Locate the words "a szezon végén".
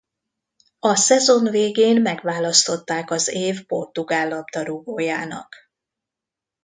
0.79-2.01